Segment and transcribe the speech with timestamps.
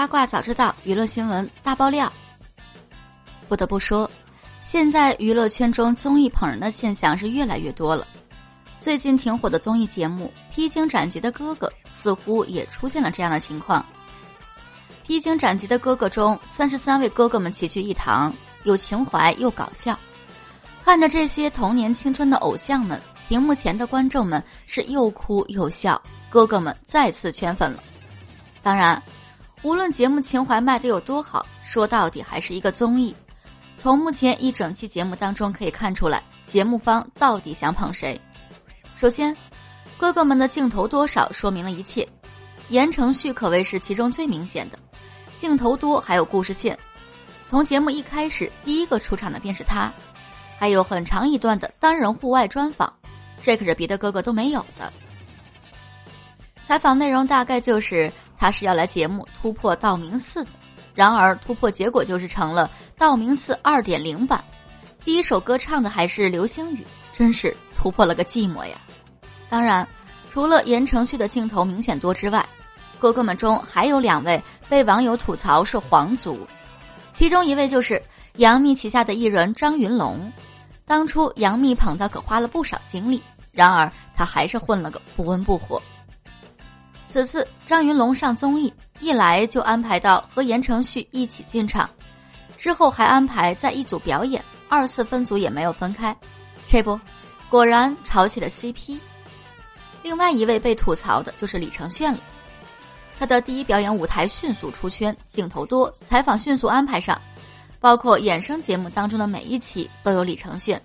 [0.00, 2.10] 八卦早知道，娱乐新闻大爆料。
[3.50, 4.10] 不得不说，
[4.62, 8.06] 现在娱乐圈中综艺捧人的现象是越来越多了。
[8.80, 13.84] 最近挺火的综艺节目《披荆斩棘的哥哥》似乎也出现了这样的情况。
[15.06, 19.98] 《披荆斩棘的哥哥》中，三十三位哥哥们齐聚一堂，有情怀又搞笑。
[20.82, 22.98] 看着这些童年青春的偶像们，
[23.28, 27.82] 屏幕前的观众们是又哭又笑，哥哥们再次圈粉了。
[28.62, 29.02] 当然，
[29.62, 33.14] 无论节目情怀卖的有多好，说到底还是一个综艺。
[33.76, 38.18] 从目前一整期节目当中可以看出来，节目方到底想捧谁。
[38.96, 39.36] 首先，
[39.98, 42.06] 哥哥们的镜头多少说明了一切。
[42.68, 44.78] 言承旭可谓是其中最明显的，
[45.34, 46.78] 镜头多还有故事线。
[47.44, 49.92] 从节目一开始，第一个出场的便是他，
[50.58, 52.90] 还有很长一段的单人户外专访，
[53.42, 54.90] 这可是别的哥哥都没有的。
[56.66, 60.50] 采访内容大概就是他是要来节目突破道明寺的，
[60.94, 64.42] 然而突破结果就是成了道明寺二点零版，
[65.04, 68.78] 第一首歌唱的还是流星雨，真是突破了个寂寞呀。
[69.50, 69.86] 当然，
[70.30, 72.48] 除了言承旭的镜头明显多之外，
[72.98, 76.46] 哥哥们中还有两位被网友吐槽是皇族，
[77.14, 78.02] 其中一位就是
[78.36, 80.32] 杨幂旗下的艺人张云龙。
[80.86, 85.80] 当初杨幂捧他可花了不少精力，然而他还是混了个不温不火。
[87.12, 91.90] 此次张云龙上综艺，一来就安排到和言承旭一起进场，
[92.56, 96.16] 之后还安排在一组表演，二次分组也没有分开，
[96.68, 96.98] 这不，
[97.48, 99.00] 果然炒起了 CP。
[100.04, 102.20] 另外一位被吐槽的就是李承铉了，
[103.18, 107.20] 他的第一表演舞台迅速出圈，镜头多，采访迅速安排上，
[107.80, 110.80] 包括衍生节目当中的每一期都有李承铉。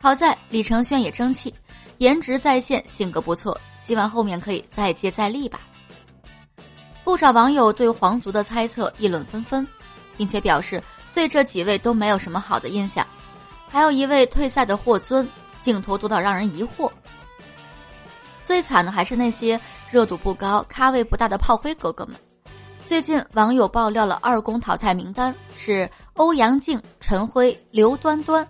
[0.00, 1.54] 好在李承铉也争气，
[1.98, 5.60] 颜值在线，性格不错，希望后面可以再接再厉吧。
[7.04, 9.66] 不少网友对皇族的猜测议论纷纷，
[10.16, 10.82] 并且表示
[11.12, 13.06] 对这几位都没有什么好的印象。
[13.68, 15.28] 还有一位退赛的霍尊，
[15.60, 16.90] 镜头多到让人疑惑。
[18.42, 22.16] 最惨的还是那些热度不高、咖位不大的炮灰哥哥们。
[22.86, 28.46] 最近网友爆料了二公淘汰名单是欧阳靖、陈辉、刘端端。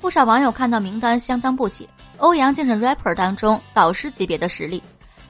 [0.00, 1.86] 不少网友看到名单相当不解。
[2.18, 4.82] 欧阳靖是 rapper 当中导师级别的实力，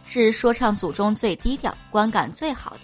[0.05, 2.81] 是说唱组中最低调、观感最好的。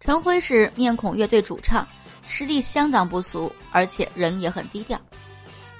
[0.00, 1.86] 陈辉是面孔乐队主唱，
[2.26, 5.00] 实力相当不俗，而且人也很低调。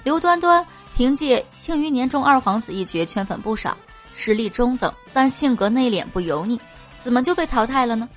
[0.03, 0.65] 刘端端
[0.95, 3.77] 凭借《庆余年》中二皇子一角圈粉不少，
[4.13, 6.59] 实力中等，但性格内敛不油腻，
[6.99, 8.09] 怎么就被淘汰了呢？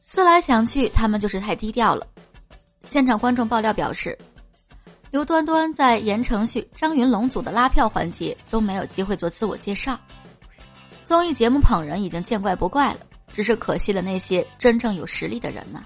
[0.00, 2.06] 思来想去，他们就是太低调了。
[2.88, 4.16] 现场观众爆料表示，
[5.10, 9.98] 刘端端在言承旭、张云龙组的拉票环节都没有机会做自我介绍。
[11.04, 13.00] 综艺节目捧人已经见怪不怪了，
[13.32, 15.84] 只是可惜了那些真正有实力的人呐。